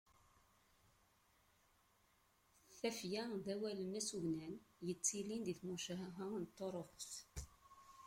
[2.77, 4.53] Tafya d awadem asugnan
[4.85, 6.07] yettilin deg tmucuha
[6.41, 7.13] n Tuṛuft.